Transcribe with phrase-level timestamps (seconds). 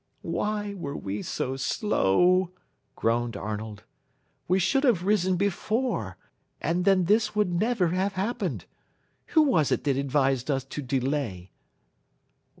[0.23, 2.49] "Why were we so slow!"
[2.95, 3.83] groaned Arnold.
[4.47, 6.17] "We should have risen before,
[6.59, 8.65] and then this would never have happened.
[9.37, 11.51] Who was it that advised us to delay?"